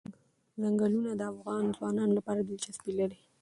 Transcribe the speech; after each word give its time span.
ځنګلونه 0.61 1.11
د 1.15 1.21
افغان 1.33 1.63
ځوانانو 1.75 2.17
لپاره 2.19 2.39
دلچسپي 2.43 2.91
لري. 2.99 3.19